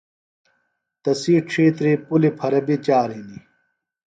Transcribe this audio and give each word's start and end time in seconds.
تسی 1.03 1.35
ڇِھیتری 1.49 1.93
پُلیۡ 2.05 2.33
پھرہ 2.37 2.59
بیۡ 2.65 2.81
چار 2.85 3.09
ہِنیۡ۔ 3.15 3.41